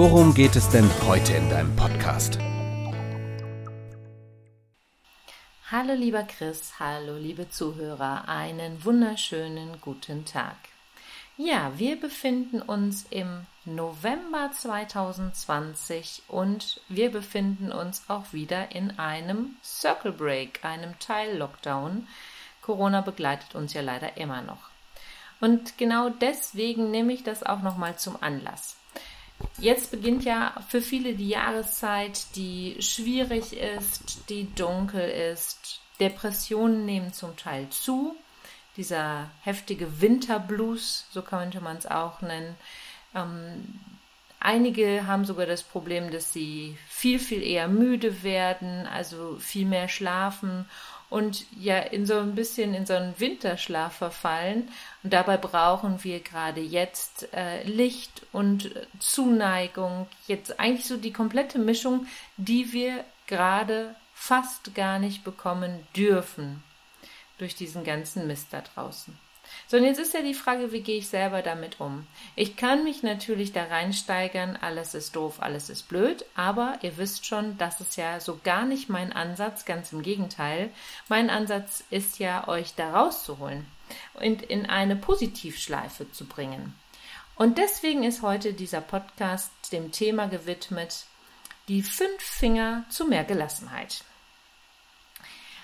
worum 0.00 0.32
geht 0.32 0.56
es 0.56 0.66
denn 0.70 0.88
heute 1.06 1.34
in 1.34 1.50
deinem 1.50 1.76
Podcast? 1.76 2.38
Hallo 5.70 5.92
lieber 5.92 6.22
Chris, 6.22 6.72
hallo 6.78 7.18
liebe 7.18 7.50
Zuhörer, 7.50 8.26
einen 8.26 8.82
wunderschönen 8.82 9.78
guten 9.82 10.24
Tag. 10.24 10.56
Ja, 11.36 11.72
wir 11.76 12.00
befinden 12.00 12.62
uns 12.62 13.04
im 13.10 13.44
November 13.66 14.50
2020 14.50 16.22
und 16.28 16.80
wir 16.88 17.12
befinden 17.12 17.70
uns 17.70 18.04
auch 18.08 18.32
wieder 18.32 18.74
in 18.74 18.98
einem 18.98 19.56
Circle 19.62 20.12
Break, 20.12 20.64
einem 20.64 20.98
Teil-Lockdown. 20.98 22.08
Corona 22.62 23.02
begleitet 23.02 23.54
uns 23.54 23.74
ja 23.74 23.82
leider 23.82 24.16
immer 24.16 24.40
noch. 24.40 24.70
Und 25.42 25.76
genau 25.76 26.08
deswegen 26.08 26.90
nehme 26.90 27.12
ich 27.12 27.22
das 27.22 27.42
auch 27.42 27.60
nochmal 27.60 27.98
zum 27.98 28.16
Anlass. 28.22 28.79
Jetzt 29.58 29.90
beginnt 29.90 30.24
ja 30.24 30.54
für 30.68 30.80
viele 30.80 31.14
die 31.14 31.28
Jahreszeit, 31.28 32.34
die 32.36 32.76
schwierig 32.80 33.56
ist, 33.56 34.28
die 34.28 34.52
dunkel 34.54 35.08
ist. 35.08 35.80
Depressionen 35.98 36.86
nehmen 36.86 37.12
zum 37.12 37.36
Teil 37.36 37.68
zu. 37.68 38.16
Dieser 38.76 39.30
heftige 39.42 40.00
Winterblues, 40.00 41.06
so 41.10 41.22
könnte 41.22 41.60
man 41.60 41.76
es 41.76 41.86
auch 41.86 42.22
nennen. 42.22 42.56
Ähm, 43.14 43.80
einige 44.38 45.06
haben 45.06 45.26
sogar 45.26 45.44
das 45.44 45.62
Problem, 45.62 46.10
dass 46.10 46.32
sie 46.32 46.78
viel, 46.88 47.18
viel 47.18 47.42
eher 47.42 47.68
müde 47.68 48.22
werden, 48.22 48.86
also 48.86 49.36
viel 49.38 49.66
mehr 49.66 49.88
schlafen 49.88 50.66
und 51.10 51.44
ja 51.58 51.78
in 51.78 52.06
so 52.06 52.18
ein 52.18 52.34
bisschen 52.34 52.72
in 52.72 52.86
so 52.86 52.94
einen 52.94 53.18
Winterschlaf 53.18 53.96
verfallen. 53.96 54.68
Und 55.02 55.12
dabei 55.12 55.36
brauchen 55.36 56.02
wir 56.04 56.20
gerade 56.20 56.60
jetzt 56.60 57.32
äh, 57.34 57.64
Licht 57.64 58.22
und 58.32 58.70
Zuneigung, 59.00 60.06
jetzt 60.28 60.58
eigentlich 60.58 60.86
so 60.86 60.96
die 60.96 61.12
komplette 61.12 61.58
Mischung, 61.58 62.06
die 62.36 62.72
wir 62.72 63.04
gerade 63.26 63.94
fast 64.14 64.74
gar 64.74 64.98
nicht 64.98 65.24
bekommen 65.24 65.86
dürfen 65.96 66.62
durch 67.38 67.56
diesen 67.56 67.84
ganzen 67.84 68.26
Mist 68.26 68.48
da 68.52 68.60
draußen. 68.60 69.18
So, 69.66 69.76
und 69.76 69.84
jetzt 69.84 70.00
ist 70.00 70.14
ja 70.14 70.22
die 70.22 70.34
Frage, 70.34 70.72
wie 70.72 70.80
gehe 70.80 70.98
ich 70.98 71.08
selber 71.08 71.42
damit 71.42 71.80
um? 71.80 72.06
Ich 72.36 72.56
kann 72.56 72.84
mich 72.84 73.02
natürlich 73.02 73.52
da 73.52 73.64
reinsteigern, 73.64 74.56
alles 74.60 74.94
ist 74.94 75.16
doof, 75.16 75.36
alles 75.40 75.70
ist 75.70 75.88
blöd, 75.88 76.24
aber 76.34 76.78
ihr 76.82 76.96
wisst 76.96 77.26
schon, 77.26 77.56
das 77.58 77.80
ist 77.80 77.96
ja 77.96 78.20
so 78.20 78.40
gar 78.42 78.64
nicht 78.64 78.88
mein 78.88 79.12
Ansatz, 79.12 79.64
ganz 79.64 79.92
im 79.92 80.02
Gegenteil. 80.02 80.70
Mein 81.08 81.30
Ansatz 81.30 81.84
ist 81.90 82.18
ja, 82.18 82.48
euch 82.48 82.74
da 82.74 82.92
rauszuholen 82.92 83.66
und 84.14 84.42
in 84.42 84.66
eine 84.66 84.96
Positivschleife 84.96 86.10
zu 86.12 86.26
bringen. 86.26 86.74
Und 87.36 87.58
deswegen 87.58 88.02
ist 88.02 88.22
heute 88.22 88.52
dieser 88.52 88.82
Podcast 88.82 89.50
dem 89.72 89.92
Thema 89.92 90.26
gewidmet, 90.26 91.06
die 91.68 91.82
fünf 91.82 92.20
Finger 92.20 92.84
zu 92.90 93.06
mehr 93.06 93.24
Gelassenheit. 93.24 94.04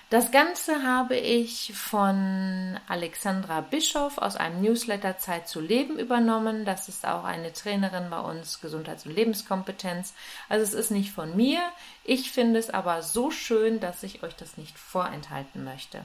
Das 0.09 0.31
Ganze 0.31 0.83
habe 0.83 1.17
ich 1.17 1.73
von 1.75 2.79
Alexandra 2.87 3.59
Bischoff 3.59 4.17
aus 4.17 4.37
einem 4.37 4.61
Newsletter 4.61 5.17
Zeit 5.17 5.49
zu 5.49 5.59
Leben 5.59 5.99
übernommen. 5.99 6.63
Das 6.63 6.87
ist 6.87 7.05
auch 7.05 7.25
eine 7.25 7.51
Trainerin 7.51 8.09
bei 8.09 8.21
uns 8.21 8.61
Gesundheits- 8.61 9.05
und 9.05 9.13
Lebenskompetenz. 9.13 10.13
Also 10.47 10.63
es 10.63 10.73
ist 10.73 10.91
nicht 10.91 11.11
von 11.11 11.35
mir. 11.35 11.59
Ich 12.05 12.31
finde 12.31 12.57
es 12.57 12.69
aber 12.69 13.01
so 13.01 13.31
schön, 13.31 13.81
dass 13.81 14.01
ich 14.01 14.23
euch 14.23 14.33
das 14.37 14.55
nicht 14.55 14.79
vorenthalten 14.79 15.65
möchte. 15.65 15.99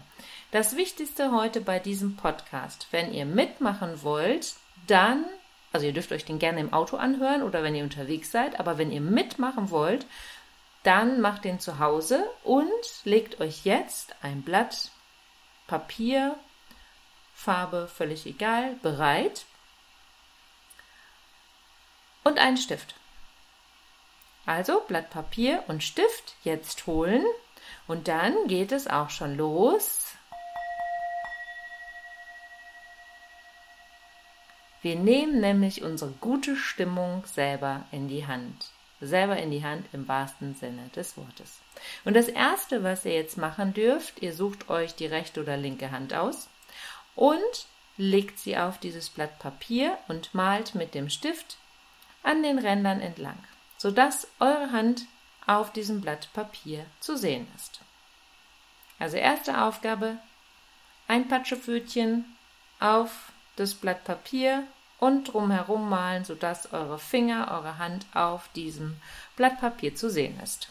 Das 0.50 0.77
Wichtigste 0.77 1.31
heute 1.31 1.60
bei 1.60 1.78
diesem 1.78 2.16
Podcast, 2.16 2.88
wenn 2.91 3.15
ihr 3.15 3.25
mitmachen 3.25 4.03
wollt, 4.03 4.54
dann 4.88 5.27
also 5.72 5.87
ihr 5.87 5.94
dürft 5.94 6.12
euch 6.12 6.27
den 6.27 6.38
gerne 6.38 6.60
im 6.60 6.75
Auto 6.75 6.98
anhören 6.98 7.43
oder 7.43 7.62
wenn 7.62 7.75
ihr 7.75 7.84
unterwegs 7.84 8.31
seid, 8.31 8.60
aber 8.60 8.77
wenn 8.77 8.93
ihr 8.93 9.00
mitmachen 9.00 9.71
wollt, 9.71 10.04
dann 10.82 11.20
macht 11.20 11.44
den 11.44 11.60
zu 11.60 11.78
Hause 11.78 12.28
und 12.43 12.70
legt 13.04 13.41
euch 13.41 13.65
jetzt 13.65 14.15
ein 14.22 14.43
Blatt 14.43 14.91
Papier, 15.66 16.37
Farbe 17.34 17.88
völlig 17.88 18.26
egal, 18.26 18.75
bereit 18.82 19.44
und 22.25 22.38
einen 22.38 22.56
Stift. 22.56 22.94
Also 24.44 24.81
Blatt 24.81 25.10
Papier 25.10 25.62
und 25.69 25.84
Stift 25.84 26.34
jetzt 26.42 26.87
holen 26.87 27.25
und 27.87 28.09
dann 28.09 28.48
geht 28.48 28.72
es 28.72 28.88
auch 28.88 29.10
schon 29.10 29.37
los. 29.37 30.16
Wir 34.82 34.97
nehmen 34.97 35.41
nämlich 35.41 35.82
unsere 35.82 36.10
gute 36.10 36.56
Stimmung 36.56 37.25
selber 37.25 37.84
in 37.92 38.09
die 38.09 38.26
Hand 38.26 38.72
selber 39.03 39.37
in 39.37 39.51
die 39.51 39.65
Hand 39.65 39.87
im 39.93 40.07
wahrsten 40.09 40.55
Sinne 40.55 40.89
des 40.95 41.17
Wortes. 41.17 41.59
Und 42.05 42.15
das 42.15 42.29
Erste, 42.29 42.83
was 42.83 43.05
ihr 43.05 43.15
jetzt 43.15 43.37
machen 43.37 43.75
dürft, 43.75 44.23
ihr 44.23 44.33
sucht 44.33 44.71
euch 44.71 44.95
die 44.95 45.07
rechte 45.07 45.41
oder 45.43 45.57
linke 45.57 45.91
Hand 45.91 46.15
aus 46.15 46.49
und 47.15 47.67
legt 47.97 48.39
sie 48.39 48.57
auf 48.57 48.79
dieses 48.79 49.11
Blatt 49.11 49.39
Papier 49.39 49.99
und 50.09 50.35
malt 50.35 50.75
mit 50.75 50.95
dem 50.95 51.11
Stift 51.11 51.59
an 52.23 52.43
den 52.43 52.59
Rändern 52.59 53.01
entlang, 53.01 53.39
sodass 53.77 54.29
eure 54.39 54.71
Hand 54.71 55.07
auf 55.47 55.73
diesem 55.73 56.01
Blatt 56.01 56.29
Papier 56.33 56.87
zu 57.01 57.17
sehen 57.17 57.47
ist. 57.57 57.81
Also 58.99 59.17
erste 59.17 59.63
Aufgabe, 59.63 60.19
ein 61.09 61.27
Patschepfötchen 61.27 62.25
auf 62.79 63.33
das 63.57 63.75
Blatt 63.75 64.05
Papier 64.05 64.65
und 65.03 65.25
drumherum 65.25 65.89
malen, 65.89 66.25
sodass 66.25 66.73
eure 66.73 66.97
Finger, 66.97 67.51
eure 67.51 67.79
Hand 67.79 68.07
auf 68.15 68.49
diesem 68.55 68.99
Blatt 69.35 69.61
Papier 69.61 69.97
zu 69.97 70.09
sehen 70.09 70.39
ist. 70.41 70.69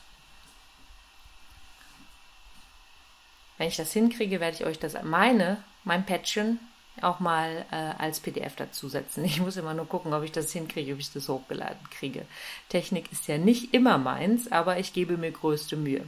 Wenn 3.58 3.68
ich 3.68 3.75
das 3.75 3.92
hinkriege, 3.92 4.40
werde 4.40 4.56
ich 4.56 4.66
euch 4.66 4.80
das 4.80 4.96
meine, 5.03 5.62
mein 5.84 6.06
Patchen, 6.06 6.59
auch 7.02 7.19
mal 7.19 7.66
äh, 7.72 7.75
als 7.75 8.22
PDF 8.22 8.56
dazusetzen. 8.56 9.25
Ich 9.25 9.42
muss 9.42 9.58
immer 9.58 9.74
nur 9.74 9.90
gucken, 9.90 10.14
ob 10.14 10.24
ich 10.24 10.31
das 10.31 10.53
hinkriege, 10.53 10.94
ob 10.94 11.00
ich 11.00 11.12
das 11.12 11.28
hochgeladen 11.28 11.90
kriege. 11.90 12.25
Technik 12.69 13.12
ist 13.12 13.28
ja 13.28 13.38
nicht 13.38 13.74
immer 13.74 13.98
meins, 13.98 14.50
aber 14.50 14.80
ich 14.80 14.94
gebe 14.94 15.18
mir 15.18 15.31
größte 15.31 15.75
Mühe. 15.75 16.06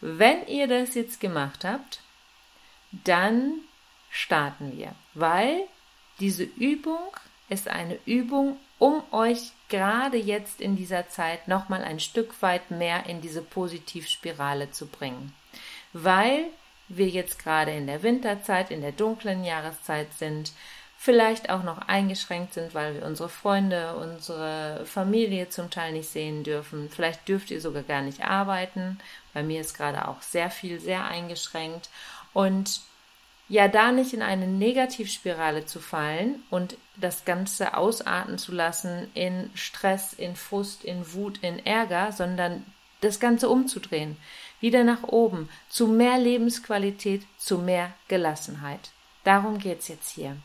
Wenn 0.00 0.48
ihr 0.48 0.66
das 0.66 0.96
jetzt 0.96 1.20
gemacht 1.20 1.64
habt, 1.64 2.00
dann 2.90 3.60
starten 4.12 4.76
wir, 4.76 4.94
weil 5.14 5.62
diese 6.20 6.44
Übung 6.44 7.00
ist 7.48 7.68
eine 7.68 7.98
Übung, 8.04 8.58
um 8.78 9.02
euch 9.10 9.52
gerade 9.68 10.18
jetzt 10.18 10.60
in 10.60 10.76
dieser 10.76 11.08
Zeit 11.08 11.48
nochmal 11.48 11.82
ein 11.82 11.98
Stück 11.98 12.40
weit 12.42 12.70
mehr 12.70 13.06
in 13.06 13.20
diese 13.20 13.42
Positivspirale 13.42 14.70
zu 14.70 14.86
bringen. 14.86 15.34
Weil 15.92 16.44
wir 16.88 17.08
jetzt 17.08 17.42
gerade 17.42 17.72
in 17.72 17.86
der 17.86 18.02
Winterzeit, 18.02 18.70
in 18.70 18.82
der 18.82 18.92
dunklen 18.92 19.44
Jahreszeit 19.44 20.12
sind, 20.14 20.52
vielleicht 20.98 21.50
auch 21.50 21.62
noch 21.62 21.78
eingeschränkt 21.88 22.54
sind, 22.54 22.74
weil 22.74 22.94
wir 22.94 23.06
unsere 23.06 23.28
Freunde, 23.28 23.96
unsere 23.96 24.84
Familie 24.86 25.48
zum 25.48 25.70
Teil 25.70 25.92
nicht 25.92 26.08
sehen 26.08 26.44
dürfen. 26.44 26.90
Vielleicht 26.90 27.26
dürft 27.28 27.50
ihr 27.50 27.60
sogar 27.60 27.82
gar 27.82 28.02
nicht 28.02 28.22
arbeiten. 28.22 28.98
Bei 29.32 29.42
mir 29.42 29.60
ist 29.62 29.76
gerade 29.76 30.06
auch 30.06 30.20
sehr 30.22 30.50
viel, 30.50 30.80
sehr 30.80 31.04
eingeschränkt. 31.04 31.88
Und 32.34 32.82
ja 33.52 33.68
da 33.68 33.92
nicht 33.92 34.14
in 34.14 34.22
eine 34.22 34.46
Negativspirale 34.46 35.66
zu 35.66 35.78
fallen 35.78 36.42
und 36.48 36.78
das 36.96 37.26
Ganze 37.26 37.76
ausarten 37.76 38.38
zu 38.38 38.50
lassen 38.50 39.10
in 39.12 39.50
Stress, 39.52 40.14
in 40.14 40.36
Frust, 40.36 40.84
in 40.84 41.12
Wut, 41.12 41.38
in 41.42 41.58
Ärger, 41.66 42.12
sondern 42.12 42.64
das 43.02 43.20
Ganze 43.20 43.50
umzudrehen, 43.50 44.16
wieder 44.60 44.84
nach 44.84 45.02
oben, 45.02 45.50
zu 45.68 45.86
mehr 45.86 46.16
Lebensqualität, 46.16 47.24
zu 47.36 47.58
mehr 47.58 47.92
Gelassenheit. 48.08 48.90
Darum 49.22 49.58
geht's 49.58 49.88
jetzt 49.88 50.08
hier. 50.08 50.38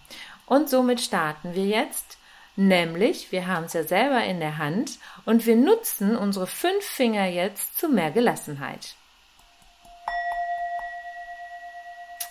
Und 0.45 0.67
somit 0.67 0.99
starten 0.99 1.55
wir 1.55 1.65
jetzt, 1.65 2.17
nämlich 2.57 3.31
wir 3.31 3.47
haben 3.47 3.67
es 3.67 3.73
ja 3.73 3.85
selber 3.85 4.21
in 4.25 4.41
der 4.41 4.57
Hand 4.57 4.99
und 5.23 5.45
wir 5.45 5.55
nutzen 5.55 6.17
unsere 6.17 6.45
fünf 6.45 6.83
Finger 6.83 7.27
jetzt 7.27 7.79
zu 7.79 7.87
mehr 7.87 8.11
Gelassenheit. 8.11 8.96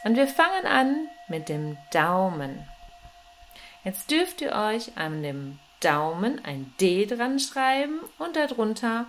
Und 0.07 0.15
wir 0.15 0.29
fangen 0.29 0.67
an 0.67 1.09
mit 1.27 1.49
dem 1.49 1.77
Daumen. 1.91 2.65
Jetzt 3.83 4.09
dürft 4.09 4.41
ihr 4.41 4.53
euch 4.53 4.97
an 4.97 5.25
dem 5.25 5.59
Daumen 5.81 6.45
ein 6.45 6.73
D 6.81 7.07
dran 7.07 7.41
schreiben 7.41 7.99
und 8.17 8.37
darunter 8.37 9.07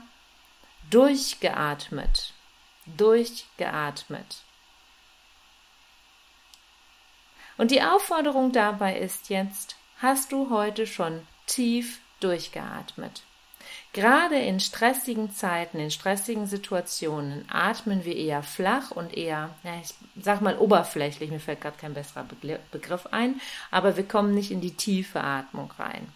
durchgeatmet. 0.90 2.34
Durchgeatmet. 2.88 4.38
Und 7.58 7.70
die 7.70 7.84
Aufforderung 7.84 8.52
dabei 8.52 8.98
ist 8.98 9.30
jetzt, 9.30 9.76
hast 10.02 10.32
du 10.32 10.50
heute 10.50 10.88
schon 10.88 11.28
tief 11.46 12.00
durchgeatmet? 12.22 13.22
Gerade 13.94 14.36
in 14.36 14.60
stressigen 14.60 15.32
Zeiten, 15.32 15.80
in 15.80 15.92
stressigen 15.92 16.46
Situationen 16.46 17.46
atmen 17.50 18.06
wir 18.06 18.16
eher 18.16 18.44
flach 18.44 18.92
und 18.92 19.16
eher, 19.16 19.50
ja, 19.64 19.72
ich 19.82 19.94
sag 20.22 20.42
mal 20.42 20.58
oberflächlich, 20.58 21.32
mir 21.32 21.40
fällt 21.40 21.62
gerade 21.62 21.78
kein 21.78 21.94
besserer 21.94 22.26
Begriff 22.72 23.08
ein, 23.12 23.42
aber 23.72 23.98
wir 23.98 24.08
kommen 24.08 24.34
nicht 24.34 24.52
in 24.52 24.62
die 24.62 24.76
tiefe 24.76 25.22
Atmung 25.22 25.72
rein. 25.80 26.08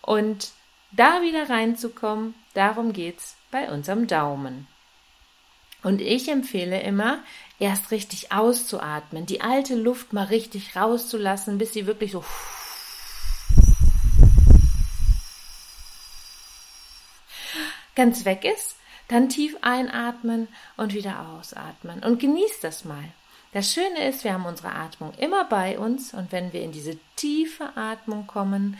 Und 0.00 0.52
da 0.92 1.22
wieder 1.22 1.48
reinzukommen, 1.48 2.34
darum 2.54 2.92
geht's 2.92 3.36
bei 3.50 3.70
unserem 3.70 4.06
Daumen. 4.06 4.66
Und 5.82 6.00
ich 6.00 6.28
empfehle 6.28 6.80
immer, 6.82 7.20
erst 7.58 7.90
richtig 7.90 8.32
auszuatmen, 8.32 9.26
die 9.26 9.40
alte 9.40 9.74
Luft 9.74 10.12
mal 10.12 10.24
richtig 10.24 10.76
rauszulassen, 10.76 11.58
bis 11.58 11.72
sie 11.72 11.86
wirklich 11.86 12.12
so 12.12 12.24
ganz 17.94 18.24
weg 18.24 18.44
ist, 18.44 18.76
dann 19.08 19.28
tief 19.28 19.56
einatmen 19.60 20.48
und 20.76 20.94
wieder 20.94 21.28
ausatmen 21.28 22.02
und 22.02 22.20
genießt 22.20 22.64
das 22.64 22.84
mal. 22.84 23.04
Das 23.52 23.72
Schöne 23.72 24.08
ist, 24.08 24.24
wir 24.24 24.32
haben 24.32 24.46
unsere 24.46 24.74
Atmung 24.74 25.12
immer 25.18 25.44
bei 25.44 25.78
uns 25.78 26.14
und 26.14 26.32
wenn 26.32 26.52
wir 26.52 26.62
in 26.62 26.72
diese 26.72 26.98
tiefe 27.16 27.76
Atmung 27.76 28.26
kommen, 28.26 28.78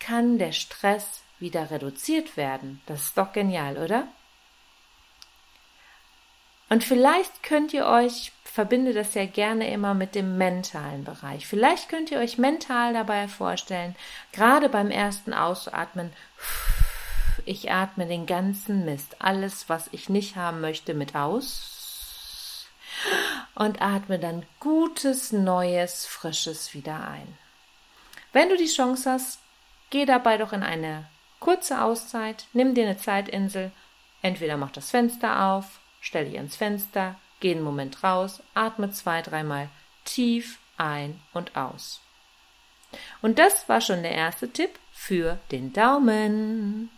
kann 0.00 0.38
der 0.38 0.52
Stress 0.52 1.22
wieder 1.38 1.70
reduziert 1.70 2.36
werden. 2.36 2.80
Das 2.86 3.02
ist 3.02 3.18
doch 3.18 3.32
genial, 3.32 3.76
oder? 3.76 4.08
Und 6.68 6.82
vielleicht 6.82 7.42
könnt 7.42 7.72
ihr 7.74 7.86
euch, 7.86 8.32
verbinde 8.44 8.92
das 8.92 9.14
ja 9.14 9.26
gerne 9.26 9.70
immer 9.70 9.94
mit 9.94 10.14
dem 10.14 10.38
mentalen 10.38 11.04
Bereich. 11.04 11.46
Vielleicht 11.46 11.88
könnt 11.88 12.10
ihr 12.10 12.18
euch 12.18 12.38
mental 12.38 12.94
dabei 12.94 13.28
vorstellen, 13.28 13.94
gerade 14.32 14.68
beim 14.68 14.90
ersten 14.90 15.32
Ausatmen, 15.32 16.12
ich 17.44 17.70
atme 17.70 18.06
den 18.06 18.26
ganzen 18.26 18.84
Mist, 18.84 19.16
alles, 19.20 19.68
was 19.68 19.88
ich 19.92 20.08
nicht 20.08 20.36
haben 20.36 20.60
möchte, 20.60 20.94
mit 20.94 21.14
aus 21.14 22.66
und 23.54 23.82
atme 23.82 24.18
dann 24.18 24.46
gutes, 24.60 25.32
neues, 25.32 26.06
frisches 26.06 26.74
wieder 26.74 27.08
ein. 27.08 27.38
Wenn 28.32 28.48
du 28.48 28.56
die 28.56 28.66
Chance 28.66 29.10
hast, 29.10 29.40
geh 29.90 30.04
dabei 30.04 30.36
doch 30.36 30.52
in 30.52 30.62
eine 30.62 31.06
kurze 31.40 31.82
Auszeit, 31.82 32.46
nimm 32.52 32.74
dir 32.74 32.84
eine 32.84 32.98
Zeitinsel, 32.98 33.72
entweder 34.22 34.56
mach 34.56 34.70
das 34.70 34.90
Fenster 34.90 35.42
auf, 35.44 35.80
stell 36.00 36.26
dich 36.26 36.36
ans 36.36 36.56
Fenster, 36.56 37.16
geh 37.40 37.52
einen 37.52 37.62
Moment 37.62 38.02
raus, 38.02 38.42
atme 38.54 38.90
zwei, 38.90 39.22
dreimal 39.22 39.68
tief 40.04 40.58
ein 40.76 41.20
und 41.32 41.56
aus. 41.56 42.00
Und 43.22 43.38
das 43.38 43.68
war 43.68 43.80
schon 43.80 44.02
der 44.02 44.12
erste 44.12 44.50
Tipp 44.50 44.70
für 44.92 45.38
den 45.50 45.72
Daumen. 45.72 46.90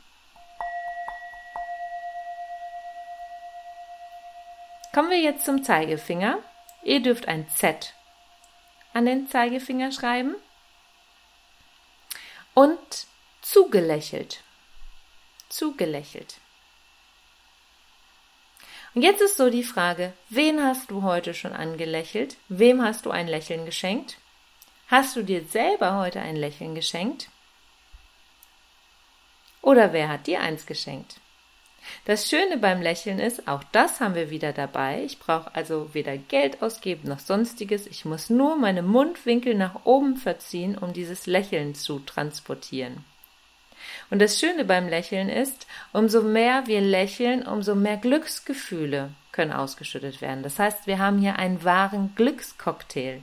Kommen 4.99 5.11
wir 5.11 5.21
jetzt 5.21 5.45
zum 5.45 5.63
Zeigefinger. 5.63 6.41
Ihr 6.83 7.01
dürft 7.01 7.29
ein 7.29 7.49
Z 7.51 7.95
an 8.93 9.07
den 9.07 9.29
Zeigefinger 9.29 9.93
schreiben 9.93 10.35
und 12.53 13.07
zugelächelt. 13.41 14.43
Zugelächelt. 15.49 16.41
Und 18.93 19.03
jetzt 19.03 19.21
ist 19.21 19.37
so 19.37 19.51
die 19.51 19.63
Frage, 19.63 20.15
wen 20.31 20.61
hast 20.61 20.91
du 20.91 21.05
heute 21.05 21.33
schon 21.33 21.53
angelächelt? 21.53 22.37
Wem 22.49 22.83
hast 22.83 23.07
du 23.07 23.13
ein 23.13 23.29
Lächeln 23.29 23.67
geschenkt? 23.67 24.19
Hast 24.89 25.15
du 25.15 25.23
dir 25.23 25.45
selber 25.45 25.95
heute 25.95 26.21
ein 26.21 26.35
Lächeln 26.35 26.75
geschenkt? 26.75 27.31
Oder 29.63 29.93
wer 29.93 30.09
hat 30.09 30.27
dir 30.27 30.41
eins 30.41 30.67
geschenkt? 30.67 31.21
Das 32.05 32.29
Schöne 32.29 32.59
beim 32.59 32.81
Lächeln 32.81 33.19
ist, 33.19 33.49
auch 33.49 33.63
das 33.73 34.01
haben 34.01 34.15
wir 34.15 34.31
wieder 34.31 34.53
dabei. 34.53 35.03
Ich 35.05 35.19
brauche 35.19 35.55
also 35.55 35.95
weder 35.95 36.17
Geld 36.17 36.63
ausgeben 36.63 37.09
noch 37.09 37.19
sonstiges. 37.19 37.87
Ich 37.87 38.05
muss 38.05 38.31
nur 38.31 38.57
meine 38.57 38.83
Mundwinkel 38.83 39.55
nach 39.55 39.85
oben 39.85 40.17
verziehen, 40.17 40.77
um 40.77 40.93
dieses 40.93 41.27
Lächeln 41.27 41.75
zu 41.75 41.99
transportieren. 42.01 43.05
Und 44.11 44.21
das 44.21 44.39
Schöne 44.39 44.65
beim 44.65 44.89
Lächeln 44.89 45.29
ist, 45.29 45.67
umso 45.93 46.23
mehr 46.23 46.67
wir 46.67 46.81
lächeln, 46.81 47.47
umso 47.47 47.75
mehr 47.75 47.97
Glücksgefühle 47.97 49.11
können 49.33 49.53
ausgeschüttet 49.53 50.21
werden. 50.21 50.43
Das 50.43 50.59
heißt, 50.59 50.87
wir 50.87 50.99
haben 50.99 51.19
hier 51.19 51.39
einen 51.39 51.63
wahren 51.63 52.13
Glückscocktail. 52.17 53.23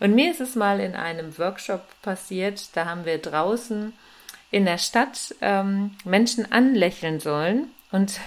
Und 0.00 0.14
mir 0.14 0.30
ist 0.30 0.40
es 0.40 0.54
mal 0.54 0.80
in 0.80 0.94
einem 0.94 1.38
Workshop 1.38 1.82
passiert, 2.02 2.76
da 2.76 2.84
haben 2.84 3.04
wir 3.04 3.18
draußen 3.18 3.92
in 4.50 4.64
der 4.64 4.78
Stadt 4.78 5.34
ähm, 5.40 5.92
Menschen 6.04 6.50
anlächeln 6.50 7.20
sollen. 7.20 7.70
Und 7.92 8.20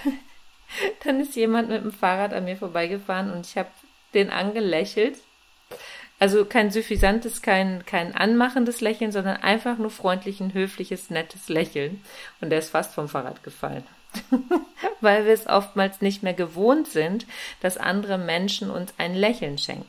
dann 1.04 1.20
ist 1.20 1.36
jemand 1.36 1.70
mit 1.70 1.84
dem 1.84 1.92
Fahrrad 1.92 2.34
an 2.34 2.46
mir 2.46 2.58
vorbeigefahren 2.58 3.32
und 3.32 3.46
ich 3.46 3.58
habe 3.58 3.70
den 4.14 4.30
angelächelt. 4.30 5.18
Also 6.20 6.46
kein 6.46 6.70
suffisantes, 6.70 7.42
kein, 7.42 7.84
kein 7.86 8.14
anmachendes 8.16 8.80
Lächeln, 8.82 9.12
sondern 9.12 9.38
einfach 9.38 9.80
nur 9.80 9.90
freundlich, 9.90 10.40
ein 10.40 10.54
höfliches, 10.54 11.10
nettes 11.10 11.50
Lächeln. 11.50 12.04
Und 12.42 12.52
der 12.52 12.60
ist 12.60 12.70
fast 12.70 12.94
vom 12.94 13.10
Fahrrad 13.10 13.44
gefallen. 13.44 13.84
Weil 15.02 15.26
wir 15.26 15.34
es 15.34 15.48
oftmals 15.48 16.02
nicht 16.02 16.22
mehr 16.22 16.36
gewohnt 16.36 16.88
sind, 16.88 17.26
dass 17.62 17.78
andere 17.78 18.20
Menschen 18.20 18.70
uns 18.70 18.94
ein 19.00 19.16
Lächeln 19.16 19.58
schenken. 19.58 19.88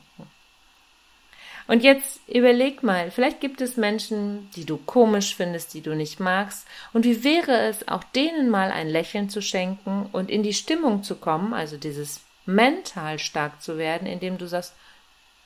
Und 1.67 1.83
jetzt 1.83 2.19
überleg 2.27 2.83
mal, 2.83 3.11
vielleicht 3.11 3.39
gibt 3.39 3.61
es 3.61 3.77
Menschen, 3.77 4.49
die 4.55 4.65
du 4.65 4.77
komisch 4.77 5.35
findest, 5.35 5.73
die 5.73 5.81
du 5.81 5.95
nicht 5.95 6.19
magst. 6.19 6.67
Und 6.91 7.05
wie 7.05 7.23
wäre 7.23 7.57
es, 7.67 7.87
auch 7.87 8.03
denen 8.03 8.49
mal 8.49 8.71
ein 8.71 8.89
Lächeln 8.89 9.29
zu 9.29 9.41
schenken 9.41 10.09
und 10.11 10.29
in 10.29 10.43
die 10.43 10.53
Stimmung 10.53 11.03
zu 11.03 11.15
kommen, 11.15 11.53
also 11.53 11.77
dieses 11.77 12.21
mental 12.45 13.19
stark 13.19 13.61
zu 13.61 13.77
werden, 13.77 14.07
indem 14.07 14.37
du 14.37 14.47
sagst, 14.47 14.73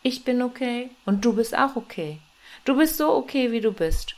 ich 0.02 0.24
bin 0.24 0.42
okay 0.42 0.90
und 1.06 1.24
du 1.24 1.34
bist 1.34 1.56
auch 1.56 1.76
okay. 1.76 2.20
Du 2.66 2.78
bist 2.78 2.98
so 2.98 3.14
okay, 3.16 3.52
wie 3.52 3.62
du 3.62 3.72
bist. 3.72 4.16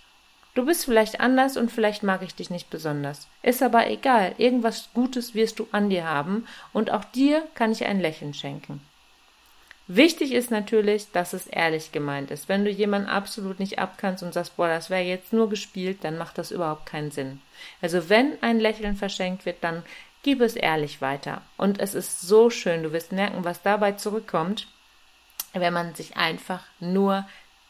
Du 0.56 0.66
bist 0.66 0.86
vielleicht 0.86 1.20
anders 1.20 1.58
und 1.58 1.72
vielleicht 1.72 2.04
mag 2.04 2.22
ich 2.22 2.36
dich 2.36 2.50
nicht 2.50 2.70
besonders. 2.70 3.28
Ist 3.44 3.62
aber 3.62 3.90
egal, 3.90 4.36
irgendwas 4.38 4.90
Gutes 4.94 5.36
wirst 5.36 5.60
du 5.60 5.68
an 5.72 5.90
dir 5.90 6.06
haben 6.06 6.48
und 6.74 6.92
auch 6.92 7.06
dir 7.06 7.44
kann 7.56 7.72
ich 7.72 7.86
ein 7.86 8.00
Lächeln 8.00 8.34
schenken. 8.34 8.82
Wichtig 9.92 10.34
ist 10.34 10.52
natürlich, 10.52 11.12
dass 11.14 11.34
es 11.34 11.48
ehrlich 11.48 11.92
gemeint 11.92 12.30
ist. 12.30 12.48
Wenn 12.48 12.64
du 12.64 12.70
jemanden 12.70 13.10
absolut 13.10 13.60
nicht 13.60 13.80
abkannst 13.80 14.22
und 14.22 14.36
sagst, 14.36 14.56
boah, 14.56 14.68
das 14.68 14.92
wäre 14.92 15.02
jetzt 15.02 15.34
nur 15.34 15.50
gespielt, 15.50 16.04
dann 16.04 16.16
macht 16.16 16.38
das 16.38 16.52
überhaupt 16.52 16.86
keinen 16.86 17.10
Sinn. 17.10 17.42
Also 17.82 18.08
wenn 18.08 18.38
ein 18.44 18.60
Lächeln 18.60 18.96
verschenkt 18.96 19.48
wird, 19.48 19.64
dann 19.64 19.82
gib 20.22 20.42
es 20.42 20.56
ehrlich 20.56 21.02
weiter. 21.02 21.42
Und 21.58 21.80
es 21.80 21.96
ist 21.96 22.22
so 22.22 22.52
schön, 22.52 22.84
du 22.84 22.94
wirst 22.94 23.12
merken, 23.12 23.44
was 23.44 23.64
dabei 23.64 23.94
zurückkommt, 23.94 24.68
wenn 25.54 25.74
man 25.74 25.96
sich 25.96 26.16
einfach 26.18 26.64
nur 26.80 27.28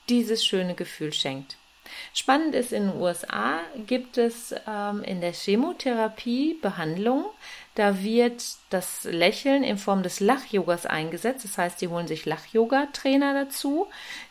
dieses 0.10 0.46
schöne 0.46 0.76
Gefühl 0.76 1.14
schenkt. 1.14 1.56
Spannend 2.14 2.56
ist, 2.56 2.74
in 2.74 2.88
den 2.88 3.02
USA 3.02 3.60
gibt 3.88 4.18
es 4.18 4.54
ähm, 4.68 5.04
in 5.04 5.22
der 5.22 5.34
Chemotherapie 5.34 6.56
Behandlung. 6.62 7.26
Da 7.76 8.04
wird 8.04 8.44
das 8.70 9.06
Lächeln 9.06 9.64
in 9.64 9.78
Form 9.78 10.04
des 10.04 10.20
Lach-Yogas 10.20 10.86
eingesetzt. 10.86 11.46
Das 11.46 11.58
heißt, 11.58 11.82
die 11.82 11.88
holen 11.88 12.08
sich 12.08 12.26
Lach-Yoga-Trainer 12.26 13.34
dazu, 13.34 13.88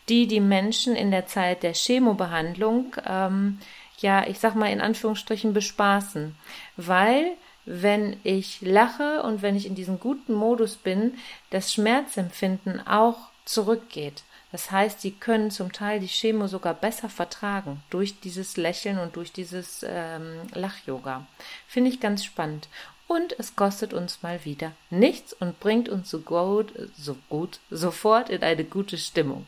die 0.07 0.27
die 0.27 0.39
Menschen 0.39 0.95
in 0.95 1.11
der 1.11 1.25
Zeit 1.25 1.63
der 1.63 1.73
Chemobehandlung, 1.73 2.95
ähm, 3.07 3.59
ja, 3.99 4.25
ich 4.27 4.39
sag 4.39 4.55
mal 4.55 4.71
in 4.71 4.81
Anführungsstrichen 4.81 5.53
bespaßen. 5.53 6.35
Weil 6.77 7.31
wenn 7.65 8.17
ich 8.23 8.61
lache 8.61 9.21
und 9.23 9.41
wenn 9.41 9.55
ich 9.55 9.65
in 9.65 9.75
diesem 9.75 9.99
guten 9.99 10.33
Modus 10.33 10.75
bin, 10.75 11.17
das 11.49 11.73
Schmerzempfinden 11.73 12.85
auch 12.87 13.17
zurückgeht. 13.45 14.23
Das 14.51 14.71
heißt, 14.71 15.01
sie 15.01 15.11
können 15.11 15.51
zum 15.51 15.71
Teil 15.71 15.99
die 15.99 16.07
Chemo 16.07 16.47
sogar 16.47 16.73
besser 16.73 17.09
vertragen 17.09 17.83
durch 17.89 18.19
dieses 18.19 18.57
Lächeln 18.57 18.97
und 18.97 19.15
durch 19.15 19.31
dieses 19.31 19.85
ähm, 19.87 20.41
Lach-Yoga. 20.53 21.27
Finde 21.67 21.91
ich 21.91 21.99
ganz 21.99 22.23
spannend. 22.25 22.67
Und 23.07 23.37
es 23.39 23.55
kostet 23.55 23.93
uns 23.93 24.21
mal 24.21 24.45
wieder 24.45 24.71
nichts 24.89 25.33
und 25.33 25.59
bringt 25.59 25.89
uns 25.89 26.09
so 26.09 26.19
gut, 26.19 26.71
so 26.95 27.15
gut 27.27 27.59
sofort 27.69 28.29
in 28.29 28.43
eine 28.43 28.63
gute 28.63 28.97
Stimmung. 28.97 29.47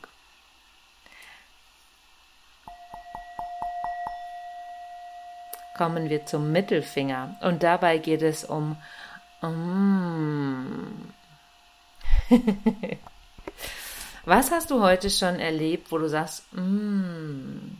Kommen 5.77 6.09
wir 6.09 6.25
zum 6.25 6.51
Mittelfinger 6.51 7.37
und 7.41 7.63
dabei 7.63 7.97
geht 7.97 8.21
es 8.21 8.43
um, 8.43 8.77
um 9.41 11.13
Was 14.23 14.51
hast 14.51 14.69
du 14.69 14.81
heute 14.81 15.09
schon 15.09 15.39
erlebt, 15.39 15.91
wo 15.91 15.97
du 15.97 16.07
sagst, 16.07 16.45
mm, 16.53 17.77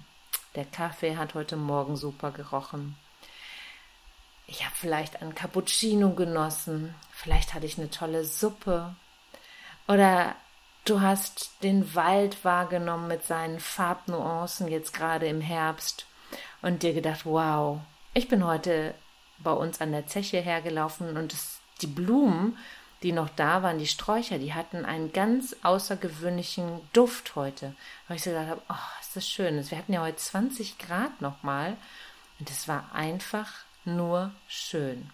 Der 0.56 0.66
Kaffee 0.66 1.16
hat 1.16 1.34
heute 1.34 1.56
Morgen 1.56 1.96
super 1.96 2.32
gerochen. 2.32 2.98
Ich 4.48 4.66
habe 4.66 4.76
vielleicht 4.76 5.22
ein 5.22 5.34
Cappuccino 5.34 6.10
genossen. 6.10 6.94
Vielleicht 7.14 7.54
hatte 7.54 7.66
ich 7.66 7.78
eine 7.78 7.90
tolle 7.90 8.26
Suppe. 8.26 8.94
Oder 9.88 10.36
du 10.84 11.00
hast 11.00 11.52
den 11.64 11.96
Wald 11.96 12.44
wahrgenommen 12.44 13.08
mit 13.08 13.24
seinen 13.24 13.62
Farbnuancen 13.62 14.68
jetzt 14.68 14.94
gerade 14.94 15.28
im 15.28 15.40
Herbst 15.40 16.06
und 16.62 16.84
dir 16.84 16.94
gedacht, 16.94 17.26
wow, 17.26 17.80
ich 18.14 18.28
bin 18.28 18.44
heute 18.46 18.94
bei 19.40 19.54
uns 19.54 19.80
an 19.80 19.94
der 19.94 20.08
Zeche 20.08 20.42
hergelaufen 20.42 21.16
und 21.16 21.32
es, 21.32 21.60
die 21.82 21.88
Blumen, 21.88 22.58
die 23.04 23.12
noch 23.12 23.30
da 23.30 23.64
waren, 23.64 23.80
die 23.80 23.88
Sträucher, 23.88 24.38
die 24.38 24.54
hatten 24.54 24.86
einen 24.86 25.12
ganz 25.12 25.56
außergewöhnlichen 25.64 26.82
Duft 26.94 27.36
heute. 27.36 27.76
Weil 28.08 28.18
ich 28.18 28.24
so 28.24 28.30
gedacht 28.30 28.50
habe, 28.50 28.62
oh, 28.70 29.00
ist 29.02 29.16
das 29.16 29.28
schön. 29.28 29.70
Wir 29.70 29.78
hatten 29.78 29.94
ja 29.94 30.02
heute 30.02 30.18
20 30.18 30.78
Grad 30.78 31.22
nochmal 31.22 31.78
und 32.40 32.50
es 32.50 32.68
war 32.68 32.90
einfach 32.94 33.52
nur 33.86 34.32
schön. 34.48 35.10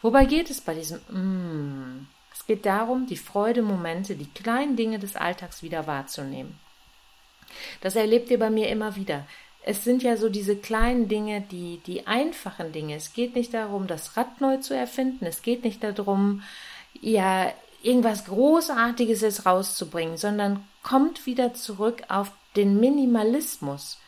Wobei 0.00 0.24
geht 0.24 0.50
es 0.50 0.60
bei 0.60 0.74
diesem 0.74 0.98
mm? 1.08 2.08
Es 2.32 2.46
geht 2.46 2.66
darum, 2.66 3.06
die 3.06 3.16
Freudemomente, 3.16 4.16
die 4.16 4.28
kleinen 4.28 4.76
Dinge 4.76 4.98
des 4.98 5.14
Alltags 5.14 5.62
wieder 5.62 5.86
wahrzunehmen. 5.86 6.58
Das 7.80 7.94
erlebt 7.94 8.30
ihr 8.30 8.38
bei 8.38 8.50
mir 8.50 8.68
immer 8.68 8.96
wieder 8.96 9.24
es 9.66 9.82
sind 9.82 10.02
ja 10.02 10.16
so 10.16 10.28
diese 10.28 10.56
kleinen 10.56 11.08
Dinge, 11.08 11.40
die, 11.40 11.80
die 11.86 12.06
einfachen 12.06 12.72
Dinge. 12.72 12.96
Es 12.96 13.14
geht 13.14 13.34
nicht 13.34 13.54
darum, 13.54 13.86
das 13.86 14.16
Rad 14.16 14.40
neu 14.40 14.58
zu 14.58 14.74
erfinden. 14.74 15.24
Es 15.24 15.42
geht 15.42 15.64
nicht 15.64 15.82
darum, 15.82 16.42
ja, 17.00 17.52
irgendwas 17.82 18.24
Großartiges 18.24 19.20
jetzt 19.20 19.46
rauszubringen, 19.46 20.16
sondern 20.16 20.64
kommt 20.82 21.26
wieder 21.26 21.54
zurück 21.54 22.02
auf 22.08 22.32
den 22.56 22.80
Minimalismus. 22.80 23.98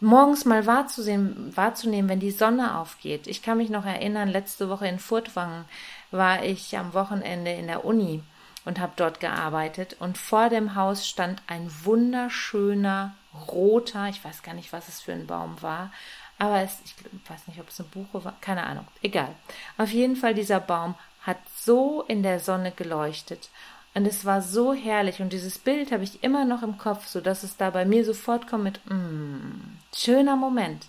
Morgens 0.00 0.44
mal 0.44 0.66
wahrzusehen, 0.66 1.56
wahrzunehmen, 1.56 2.08
wenn 2.10 2.20
die 2.20 2.30
Sonne 2.30 2.78
aufgeht. 2.78 3.26
Ich 3.26 3.42
kann 3.42 3.58
mich 3.58 3.70
noch 3.70 3.86
erinnern, 3.86 4.28
letzte 4.28 4.68
Woche 4.68 4.86
in 4.86 4.98
Furtwangen 4.98 5.64
war 6.10 6.44
ich 6.44 6.76
am 6.76 6.92
Wochenende 6.92 7.52
in 7.52 7.66
der 7.66 7.84
Uni 7.84 8.22
und 8.64 8.80
habe 8.80 8.92
dort 8.96 9.20
gearbeitet 9.20 9.96
und 10.00 10.18
vor 10.18 10.48
dem 10.48 10.74
Haus 10.74 11.06
stand 11.06 11.42
ein 11.46 11.70
wunderschöner 11.84 13.14
roter, 13.48 14.08
ich 14.08 14.24
weiß 14.24 14.42
gar 14.42 14.54
nicht, 14.54 14.72
was 14.72 14.88
es 14.88 15.00
für 15.00 15.12
ein 15.12 15.26
Baum 15.26 15.60
war, 15.60 15.90
aber 16.38 16.60
es, 16.60 16.78
ich 16.84 16.94
weiß 17.28 17.46
nicht, 17.48 17.60
ob 17.60 17.68
es 17.68 17.80
eine 17.80 17.88
Buche 17.88 18.24
war, 18.24 18.34
keine 18.40 18.64
Ahnung, 18.64 18.86
egal. 19.02 19.34
Auf 19.78 19.90
jeden 19.90 20.16
Fall, 20.16 20.34
dieser 20.34 20.60
Baum 20.60 20.94
hat 21.24 21.38
so 21.56 22.02
in 22.02 22.22
der 22.22 22.40
Sonne 22.40 22.70
geleuchtet 22.70 23.50
und 23.94 24.06
es 24.06 24.24
war 24.24 24.42
so 24.42 24.74
herrlich 24.74 25.20
und 25.20 25.32
dieses 25.32 25.58
Bild 25.58 25.92
habe 25.92 26.02
ich 26.02 26.24
immer 26.24 26.44
noch 26.44 26.62
im 26.62 26.78
Kopf, 26.78 27.06
so 27.06 27.20
dass 27.20 27.44
es 27.44 27.56
da 27.56 27.70
bei 27.70 27.84
mir 27.84 28.04
sofort 28.04 28.48
kommt 28.48 28.64
mit, 28.64 28.80
mm, 28.86 29.78
schöner 29.94 30.36
Moment. 30.36 30.86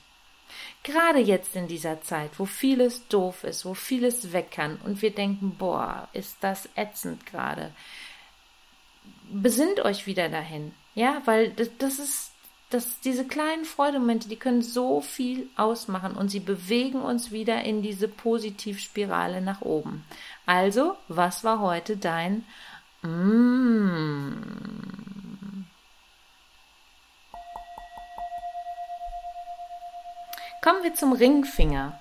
Gerade 0.83 1.19
jetzt 1.19 1.55
in 1.55 1.67
dieser 1.67 2.01
Zeit, 2.01 2.31
wo 2.37 2.45
vieles 2.45 3.07
doof 3.07 3.43
ist, 3.43 3.65
wo 3.65 3.75
vieles 3.75 4.33
weg 4.33 4.51
kann 4.51 4.77
und 4.83 5.01
wir 5.01 5.11
denken, 5.11 5.55
boah, 5.57 6.07
ist 6.13 6.37
das 6.41 6.67
ätzend 6.75 7.25
gerade. 7.27 7.71
Besinnt 9.31 9.79
euch 9.81 10.07
wieder 10.07 10.29
dahin, 10.29 10.73
ja, 10.95 11.21
weil 11.25 11.51
das, 11.51 11.69
das 11.77 11.99
ist, 11.99 12.31
das, 12.75 12.99
diese 12.99 13.25
kleinen 13.25 13.63
Freudemomente, 13.63 14.27
die 14.27 14.35
können 14.35 14.61
so 14.61 14.99
viel 14.99 15.49
ausmachen 15.55 16.15
und 16.15 16.29
sie 16.29 16.41
bewegen 16.41 17.01
uns 17.01 17.31
wieder 17.31 17.63
in 17.63 17.81
diese 17.81 18.07
Positivspirale 18.07 19.41
nach 19.41 19.61
oben. 19.61 20.03
Also, 20.45 20.97
was 21.07 21.43
war 21.43 21.59
heute 21.61 21.95
dein 21.95 22.43
mm, 23.01 24.33
Kommen 30.61 30.83
wir 30.83 30.95
zum 30.95 31.13
Ringfinger. 31.13 31.99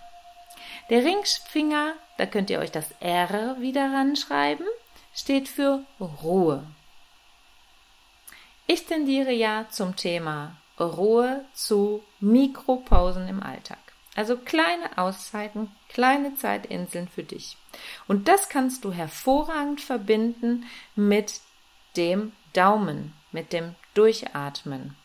Der 0.91 1.05
Ringfinger, 1.05 1.93
da 2.17 2.27
könnt 2.27 2.51
ihr 2.51 2.59
euch 2.59 2.73
das 2.73 2.91
R 2.99 3.57
wieder 3.61 3.93
ranschreiben, 3.93 4.67
steht 5.15 5.49
für 5.49 5.85
Ruhe. 6.01 6.67
Ich 8.67 8.87
tendiere 8.87 9.33
ja 9.33 9.67
zum 9.71 9.95
Thema 9.97 10.57
Ruhe 10.79 11.45
zu 11.55 12.03
Mikropausen 12.21 13.29
im 13.29 13.43
Alltag. 13.43 13.79
Also 14.17 14.37
kleine 14.37 14.97
Auszeiten, 14.97 15.71
kleine 15.89 16.37
Zeitinseln 16.37 17.09
für 17.09 17.25
dich. 17.25 17.57
Und 18.07 18.29
das 18.29 18.49
kannst 18.49 18.85
du 18.85 18.93
hervorragend 18.93 19.81
verbinden 19.81 20.65
mit 20.95 21.41
dem 21.97 22.33
Daumen, 22.53 23.13
mit 23.33 23.53
dem 23.53 23.75
Durchatmen 23.95 24.97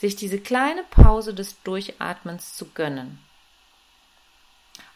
sich 0.00 0.16
diese 0.16 0.40
kleine 0.40 0.82
Pause 0.84 1.34
des 1.34 1.62
Durchatmens 1.62 2.56
zu 2.56 2.70
gönnen. 2.70 3.18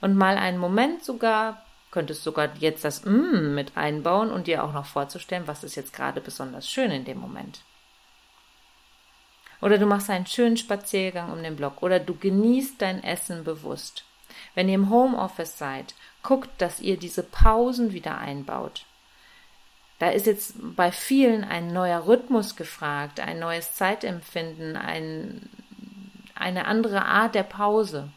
Und 0.00 0.16
mal 0.16 0.38
einen 0.38 0.58
Moment 0.58 1.04
sogar, 1.04 1.62
könntest 1.90 2.24
sogar 2.24 2.56
jetzt 2.56 2.84
das 2.84 3.04
Mm 3.04 3.54
mit 3.54 3.76
einbauen 3.76 4.30
und 4.30 4.46
dir 4.46 4.64
auch 4.64 4.72
noch 4.72 4.86
vorzustellen, 4.86 5.46
was 5.46 5.62
ist 5.62 5.74
jetzt 5.74 5.92
gerade 5.92 6.22
besonders 6.22 6.68
schön 6.68 6.90
in 6.90 7.04
dem 7.04 7.18
Moment. 7.18 7.60
Oder 9.64 9.78
du 9.78 9.86
machst 9.86 10.10
einen 10.10 10.26
schönen 10.26 10.58
Spaziergang 10.58 11.32
um 11.32 11.42
den 11.42 11.56
Block 11.56 11.82
oder 11.82 11.98
du 11.98 12.14
genießt 12.14 12.82
dein 12.82 13.02
Essen 13.02 13.44
bewusst. 13.44 14.04
Wenn 14.54 14.68
ihr 14.68 14.74
im 14.74 14.90
Homeoffice 14.90 15.56
seid, 15.56 15.94
guckt, 16.22 16.50
dass 16.58 16.80
ihr 16.80 16.98
diese 16.98 17.22
Pausen 17.22 17.94
wieder 17.94 18.18
einbaut. 18.18 18.84
Da 19.98 20.10
ist 20.10 20.26
jetzt 20.26 20.56
bei 20.76 20.92
vielen 20.92 21.44
ein 21.44 21.68
neuer 21.68 22.06
Rhythmus 22.06 22.56
gefragt, 22.56 23.20
ein 23.20 23.38
neues 23.38 23.74
Zeitempfinden, 23.74 24.76
ein, 24.76 25.48
eine 26.34 26.66
andere 26.66 27.06
Art 27.06 27.34
der 27.34 27.44
Pause. 27.44 28.10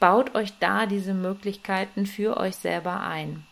Baut 0.00 0.34
euch 0.34 0.52
da 0.58 0.86
diese 0.86 1.14
Möglichkeiten 1.14 2.06
für 2.06 2.36
euch 2.36 2.56
selber 2.56 3.02
ein. 3.02 3.46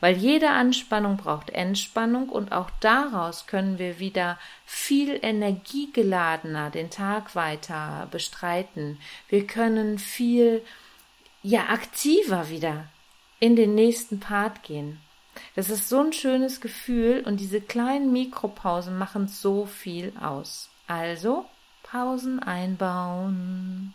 Weil 0.00 0.16
jede 0.16 0.50
Anspannung 0.50 1.16
braucht 1.16 1.50
Entspannung 1.50 2.28
und 2.28 2.52
auch 2.52 2.70
daraus 2.80 3.46
können 3.46 3.78
wir 3.78 3.98
wieder 3.98 4.38
viel 4.66 5.18
energiegeladener 5.22 6.70
den 6.70 6.90
Tag 6.90 7.34
weiter 7.34 8.08
bestreiten. 8.10 8.98
Wir 9.28 9.46
können 9.46 9.98
viel 9.98 10.62
ja 11.42 11.68
aktiver 11.68 12.48
wieder 12.48 12.86
in 13.40 13.56
den 13.56 13.74
nächsten 13.74 14.20
Part 14.20 14.62
gehen. 14.62 15.00
Das 15.56 15.70
ist 15.70 15.88
so 15.88 16.00
ein 16.00 16.12
schönes 16.12 16.60
Gefühl 16.60 17.22
und 17.26 17.40
diese 17.40 17.60
kleinen 17.60 18.12
Mikropausen 18.12 18.98
machen 18.98 19.28
so 19.28 19.66
viel 19.66 20.12
aus. 20.20 20.68
Also 20.86 21.46
Pausen 21.82 22.40
einbauen. 22.40 23.94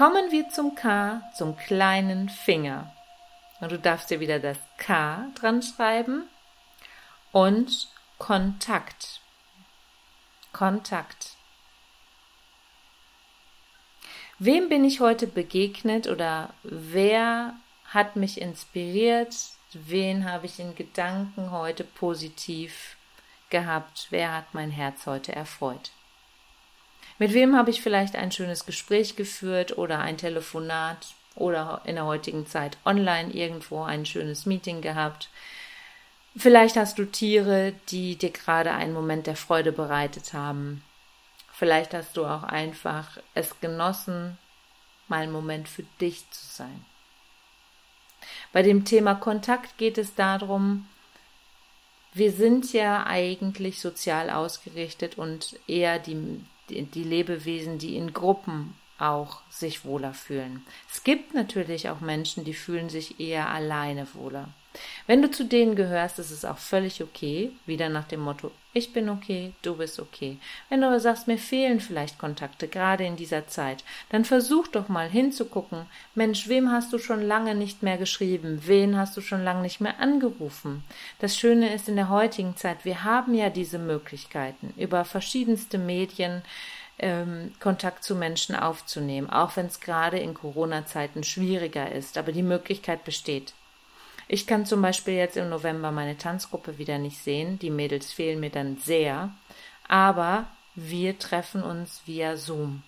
Kommen 0.00 0.32
wir 0.32 0.48
zum 0.48 0.76
K, 0.76 1.20
zum 1.36 1.58
kleinen 1.58 2.30
Finger. 2.30 2.90
Und 3.60 3.70
du 3.70 3.78
darfst 3.78 4.08
dir 4.08 4.18
wieder 4.18 4.38
das 4.38 4.56
K 4.78 5.26
dran 5.34 5.60
schreiben 5.60 6.22
und 7.32 7.86
Kontakt. 8.16 9.20
Kontakt. 10.54 11.36
Wem 14.38 14.70
bin 14.70 14.86
ich 14.86 15.00
heute 15.00 15.26
begegnet 15.26 16.06
oder 16.06 16.54
wer 16.62 17.52
hat 17.84 18.16
mich 18.16 18.40
inspiriert? 18.40 19.36
Wen 19.74 20.24
habe 20.24 20.46
ich 20.46 20.58
in 20.58 20.74
Gedanken 20.76 21.50
heute 21.50 21.84
positiv 21.84 22.96
gehabt? 23.50 24.06
Wer 24.08 24.34
hat 24.34 24.54
mein 24.54 24.70
Herz 24.70 25.04
heute 25.04 25.36
erfreut? 25.36 25.90
Mit 27.20 27.34
wem 27.34 27.54
habe 27.54 27.68
ich 27.70 27.82
vielleicht 27.82 28.16
ein 28.16 28.32
schönes 28.32 28.64
Gespräch 28.64 29.14
geführt 29.14 29.76
oder 29.76 29.98
ein 29.98 30.16
Telefonat 30.16 31.08
oder 31.34 31.82
in 31.84 31.96
der 31.96 32.06
heutigen 32.06 32.46
Zeit 32.46 32.78
online 32.86 33.30
irgendwo 33.34 33.82
ein 33.82 34.06
schönes 34.06 34.46
Meeting 34.46 34.80
gehabt? 34.80 35.28
Vielleicht 36.34 36.76
hast 36.76 36.98
du 36.98 37.04
Tiere, 37.04 37.74
die 37.90 38.16
dir 38.16 38.30
gerade 38.30 38.72
einen 38.72 38.94
Moment 38.94 39.26
der 39.26 39.36
Freude 39.36 39.70
bereitet 39.70 40.32
haben. 40.32 40.82
Vielleicht 41.52 41.92
hast 41.92 42.16
du 42.16 42.24
auch 42.24 42.42
einfach 42.42 43.18
es 43.34 43.60
genossen, 43.60 44.38
mal 45.08 45.20
einen 45.20 45.32
Moment 45.32 45.68
für 45.68 45.84
dich 46.00 46.24
zu 46.30 46.46
sein. 46.46 46.86
Bei 48.50 48.62
dem 48.62 48.86
Thema 48.86 49.14
Kontakt 49.14 49.76
geht 49.76 49.98
es 49.98 50.14
darum, 50.14 50.88
wir 52.14 52.32
sind 52.32 52.72
ja 52.72 53.04
eigentlich 53.04 53.78
sozial 53.78 54.30
ausgerichtet 54.30 55.18
und 55.18 55.60
eher 55.66 55.98
die, 55.98 56.40
die 56.70 57.04
Lebewesen, 57.04 57.78
die 57.78 57.96
in 57.96 58.12
Gruppen 58.12 58.74
auch 58.98 59.40
sich 59.50 59.84
wohler 59.84 60.12
fühlen. 60.12 60.64
Es 60.92 61.04
gibt 61.04 61.34
natürlich 61.34 61.88
auch 61.88 62.00
Menschen, 62.00 62.44
die 62.44 62.54
fühlen 62.54 62.88
sich 62.88 63.18
eher 63.18 63.48
alleine 63.48 64.06
wohler. 64.14 64.48
Wenn 65.06 65.22
du 65.22 65.30
zu 65.30 65.44
denen 65.44 65.74
gehörst, 65.74 66.18
ist 66.18 66.30
es 66.30 66.44
auch 66.44 66.58
völlig 66.58 67.02
okay, 67.02 67.52
wieder 67.66 67.88
nach 67.88 68.06
dem 68.06 68.20
Motto, 68.20 68.52
ich 68.72 68.92
bin 68.92 69.08
okay, 69.08 69.52
du 69.62 69.76
bist 69.76 69.98
okay. 69.98 70.38
Wenn 70.68 70.82
du 70.82 70.86
aber 70.86 71.00
sagst, 71.00 71.26
mir 71.26 71.38
fehlen 71.38 71.80
vielleicht 71.80 72.18
Kontakte, 72.18 72.68
gerade 72.68 73.04
in 73.04 73.16
dieser 73.16 73.48
Zeit, 73.48 73.82
dann 74.10 74.24
versuch 74.24 74.68
doch 74.68 74.88
mal 74.88 75.08
hinzugucken, 75.08 75.86
Mensch, 76.14 76.48
wem 76.48 76.70
hast 76.70 76.92
du 76.92 76.98
schon 76.98 77.20
lange 77.20 77.56
nicht 77.56 77.82
mehr 77.82 77.98
geschrieben, 77.98 78.62
wen 78.66 78.96
hast 78.96 79.16
du 79.16 79.20
schon 79.20 79.42
lange 79.42 79.62
nicht 79.62 79.80
mehr 79.80 79.98
angerufen. 79.98 80.84
Das 81.18 81.36
Schöne 81.36 81.74
ist 81.74 81.88
in 81.88 81.96
der 81.96 82.10
heutigen 82.10 82.56
Zeit, 82.56 82.84
wir 82.84 83.02
haben 83.02 83.34
ja 83.34 83.50
diese 83.50 83.80
Möglichkeiten, 83.80 84.72
über 84.76 85.04
verschiedenste 85.04 85.78
Medien 85.78 86.42
ähm, 87.00 87.52
Kontakt 87.58 88.04
zu 88.04 88.14
Menschen 88.14 88.54
aufzunehmen, 88.54 89.28
auch 89.30 89.56
wenn 89.56 89.66
es 89.66 89.80
gerade 89.80 90.18
in 90.18 90.34
Corona-Zeiten 90.34 91.24
schwieriger 91.24 91.90
ist, 91.90 92.16
aber 92.18 92.30
die 92.30 92.44
Möglichkeit 92.44 93.04
besteht. 93.04 93.52
Ich 94.32 94.46
kann 94.46 94.64
zum 94.64 94.80
Beispiel 94.80 95.14
jetzt 95.14 95.36
im 95.36 95.48
November 95.48 95.90
meine 95.90 96.16
Tanzgruppe 96.16 96.78
wieder 96.78 96.98
nicht 96.98 97.18
sehen. 97.18 97.58
Die 97.58 97.68
Mädels 97.68 98.12
fehlen 98.12 98.38
mir 98.38 98.50
dann 98.50 98.76
sehr. 98.76 99.30
Aber 99.88 100.46
wir 100.76 101.18
treffen 101.18 101.64
uns 101.64 102.02
via 102.06 102.36
Zoom. 102.36 102.84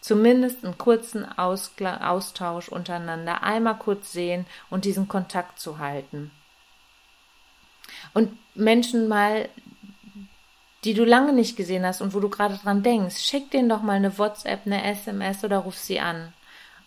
Zumindest 0.00 0.64
einen 0.64 0.78
kurzen 0.78 1.24
Auskla 1.24 2.08
Austausch 2.08 2.68
untereinander, 2.68 3.42
einmal 3.42 3.76
kurz 3.78 4.12
sehen 4.12 4.46
und 4.70 4.84
diesen 4.84 5.08
Kontakt 5.08 5.58
zu 5.58 5.80
halten. 5.80 6.30
Und 8.14 8.38
Menschen 8.54 9.08
mal, 9.08 9.48
die 10.84 10.94
du 10.94 11.04
lange 11.04 11.32
nicht 11.32 11.56
gesehen 11.56 11.84
hast 11.84 12.00
und 12.00 12.14
wo 12.14 12.20
du 12.20 12.28
gerade 12.28 12.58
dran 12.58 12.84
denkst, 12.84 13.18
schick 13.18 13.50
denen 13.50 13.68
doch 13.68 13.82
mal 13.82 13.96
eine 13.96 14.18
WhatsApp, 14.18 14.64
eine 14.66 14.84
SMS 14.84 15.42
oder 15.42 15.58
ruf 15.58 15.76
sie 15.76 15.98
an. 15.98 16.32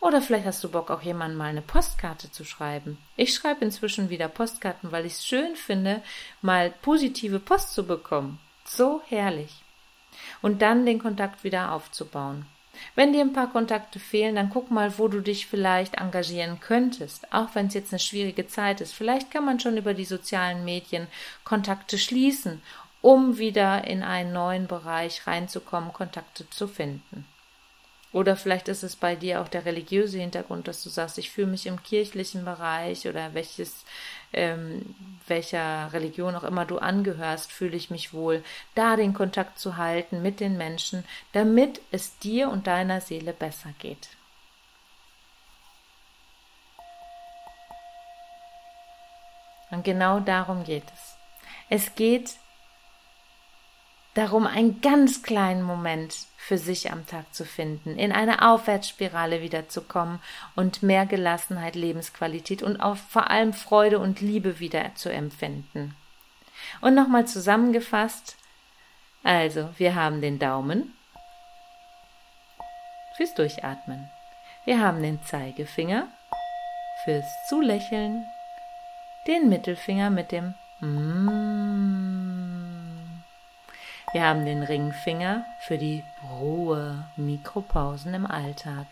Oder 0.01 0.21
vielleicht 0.21 0.45
hast 0.45 0.63
du 0.63 0.69
Bock, 0.69 0.91
auch 0.91 1.01
jemandem 1.01 1.37
mal 1.37 1.49
eine 1.49 1.61
Postkarte 1.61 2.31
zu 2.31 2.45
schreiben. 2.45 2.97
Ich 3.17 3.33
schreibe 3.33 3.65
inzwischen 3.65 4.09
wieder 4.09 4.29
Postkarten, 4.29 4.91
weil 4.91 5.05
ich 5.05 5.13
es 5.13 5.25
schön 5.25 5.55
finde, 5.55 6.01
mal 6.41 6.71
positive 6.81 7.39
Post 7.39 7.73
zu 7.73 7.85
bekommen. 7.85 8.39
So 8.63 9.01
herrlich. 9.07 9.53
Und 10.41 10.61
dann 10.61 10.85
den 10.85 10.99
Kontakt 10.99 11.43
wieder 11.43 11.73
aufzubauen. 11.73 12.45
Wenn 12.95 13.11
dir 13.11 13.21
ein 13.21 13.33
paar 13.33 13.51
Kontakte 13.51 13.99
fehlen, 13.99 14.35
dann 14.35 14.49
guck 14.49 14.71
mal, 14.71 14.97
wo 14.97 15.09
du 15.09 15.19
dich 15.19 15.47
vielleicht 15.47 15.95
engagieren 15.95 16.61
könntest, 16.61 17.33
auch 17.33 17.53
wenn 17.53 17.67
es 17.67 17.73
jetzt 17.73 17.91
eine 17.91 17.99
schwierige 17.99 18.47
Zeit 18.47 18.79
ist. 18.79 18.93
Vielleicht 18.93 19.31
kann 19.31 19.43
man 19.43 19.59
schon 19.59 19.75
über 19.75 19.93
die 19.93 20.05
sozialen 20.05 20.63
Medien 20.63 21.07
Kontakte 21.43 21.97
schließen, 21.97 22.61
um 23.01 23.37
wieder 23.37 23.85
in 23.85 24.03
einen 24.03 24.31
neuen 24.31 24.67
Bereich 24.67 25.27
reinzukommen, 25.27 25.91
Kontakte 25.91 26.49
zu 26.49 26.67
finden. 26.67 27.25
Oder 28.11 28.35
vielleicht 28.35 28.67
ist 28.69 28.81
es 28.81 28.95
bei 28.95 29.15
dir 29.15 29.39
auch 29.39 29.47
der 29.47 29.65
religiöse 29.65 30.17
Hintergrund, 30.17 30.67
dass 30.67 30.81
du 30.81 30.89
sagst, 30.89 31.19
ich 31.19 31.29
fühle 31.29 31.47
mich 31.47 31.67
im 31.67 31.83
kirchlichen 31.83 32.43
Bereich 32.43 33.07
oder 33.07 33.35
welches, 33.35 33.85
ähm, 34.33 34.95
welcher 35.27 35.93
Religion 35.93 36.35
auch 36.35 36.43
immer 36.43 36.65
du 36.65 36.79
angehörst, 36.79 37.51
fühle 37.51 37.77
ich 37.77 37.91
mich 37.91 38.11
wohl, 38.11 38.43
da 38.73 38.95
den 38.95 39.13
Kontakt 39.13 39.59
zu 39.59 39.77
halten 39.77 40.23
mit 40.23 40.39
den 40.39 40.57
Menschen, 40.57 41.03
damit 41.33 41.81
es 41.91 42.17
dir 42.17 42.49
und 42.49 42.65
deiner 42.65 42.99
Seele 42.99 43.31
besser 43.31 43.73
geht. 43.77 44.09
Und 49.69 49.83
genau 49.83 50.19
darum 50.19 50.63
geht 50.63 50.85
es. 50.95 51.15
Es 51.69 51.93
geht 51.93 52.37
darum, 54.19 54.45
einen 54.45 54.81
ganz 54.81 55.23
kleinen 55.23 55.63
Moment 55.63 56.15
für 56.37 56.57
sich 56.57 56.91
am 56.91 57.07
Tag 57.07 57.33
zu 57.33 57.45
finden, 57.45 57.97
in 57.97 58.11
eine 58.11 58.49
Aufwärtsspirale 58.49 59.41
wiederzukommen 59.41 60.19
und 60.55 60.83
mehr 60.83 61.05
Gelassenheit, 61.05 61.75
Lebensqualität 61.75 62.61
und 62.61 62.81
auch 62.81 62.97
vor 62.97 63.29
allem 63.29 63.53
Freude 63.53 63.99
und 63.99 64.19
Liebe 64.19 64.59
wieder 64.59 64.93
zu 64.95 65.09
empfinden. 65.09 65.95
Und 66.81 66.95
nochmal 66.95 67.27
zusammengefasst, 67.27 68.35
also 69.23 69.69
wir 69.77 69.95
haben 69.95 70.21
den 70.21 70.39
Daumen 70.39 70.93
fürs 73.15 73.33
Durchatmen. 73.35 74.09
Wir 74.65 74.81
haben 74.81 75.01
den 75.01 75.23
Zeigefinger 75.23 76.07
fürs 77.05 77.25
Zulächeln, 77.47 78.25
den 79.27 79.49
Mittelfinger 79.49 80.09
mit 80.09 80.31
dem 80.31 80.55
mm, 80.81 82.18
wir 84.11 84.23
haben 84.23 84.45
den 84.45 84.63
Ringfinger 84.63 85.45
für 85.67 85.77
die 85.77 86.03
Ruhe, 86.23 87.07
Mikropausen 87.15 88.13
im 88.13 88.25
Alltag. 88.25 88.87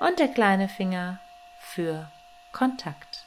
Und 0.00 0.18
der 0.18 0.28
kleine 0.28 0.68
Finger 0.68 1.20
für 1.60 2.10
Kontakt. 2.52 3.24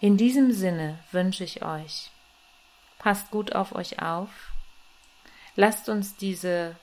In 0.00 0.16
diesem 0.16 0.52
Sinne 0.52 0.98
wünsche 1.10 1.44
ich 1.44 1.62
euch, 1.62 2.10
passt 2.98 3.30
gut 3.30 3.54
auf 3.54 3.74
euch 3.74 4.00
auf, 4.00 4.28
lasst 5.54 5.88
uns 5.88 6.16
diese, 6.16 6.76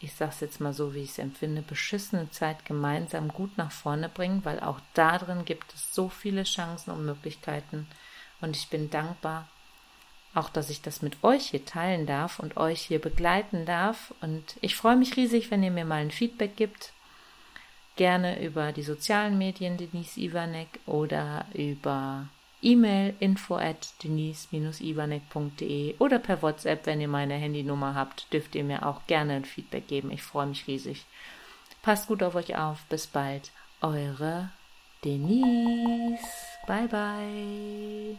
ich 0.00 0.14
sag's 0.14 0.40
jetzt 0.40 0.60
mal 0.60 0.72
so, 0.72 0.94
wie 0.94 1.02
ich 1.02 1.10
es 1.10 1.18
empfinde, 1.18 1.62
beschissene 1.62 2.30
Zeit 2.30 2.64
gemeinsam 2.64 3.28
gut 3.28 3.56
nach 3.56 3.72
vorne 3.72 4.08
bringen, 4.08 4.44
weil 4.44 4.60
auch 4.60 4.78
darin 4.94 5.44
gibt 5.44 5.74
es 5.74 5.94
so 5.94 6.08
viele 6.08 6.44
Chancen 6.44 6.90
und 6.90 7.04
Möglichkeiten. 7.04 7.88
Und 8.40 8.56
ich 8.56 8.68
bin 8.68 8.90
dankbar, 8.90 9.48
auch 10.38 10.48
dass 10.48 10.70
ich 10.70 10.80
das 10.80 11.02
mit 11.02 11.22
euch 11.22 11.46
hier 11.46 11.64
teilen 11.64 12.06
darf 12.06 12.38
und 12.38 12.56
euch 12.56 12.80
hier 12.80 13.00
begleiten 13.00 13.66
darf. 13.66 14.14
Und 14.20 14.56
ich 14.60 14.76
freue 14.76 14.96
mich 14.96 15.16
riesig, 15.16 15.50
wenn 15.50 15.62
ihr 15.62 15.70
mir 15.70 15.84
mal 15.84 16.00
ein 16.00 16.10
Feedback 16.10 16.56
gibt. 16.56 16.92
Gerne 17.96 18.42
über 18.44 18.72
die 18.72 18.84
sozialen 18.84 19.36
Medien 19.36 19.76
Denise 19.76 20.20
Ivanek 20.20 20.68
oder 20.86 21.44
über 21.52 22.28
E-Mail 22.60 23.14
info 23.20 23.56
at 23.56 23.88
denise-ivanek.de 24.02 25.94
oder 25.98 26.18
per 26.18 26.42
WhatsApp, 26.42 26.86
wenn 26.86 27.00
ihr 27.00 27.08
meine 27.08 27.34
Handynummer 27.34 27.94
habt, 27.94 28.32
dürft 28.32 28.54
ihr 28.54 28.64
mir 28.64 28.84
auch 28.86 29.06
gerne 29.06 29.34
ein 29.34 29.44
Feedback 29.44 29.86
geben. 29.86 30.10
Ich 30.10 30.22
freue 30.22 30.46
mich 30.46 30.66
riesig. 30.66 31.04
Passt 31.82 32.08
gut 32.08 32.22
auf 32.22 32.34
euch 32.34 32.56
auf. 32.56 32.84
Bis 32.88 33.06
bald. 33.06 33.50
Eure 33.80 34.50
Denise. 35.04 36.18
Bye 36.66 36.88
bye. 36.88 38.18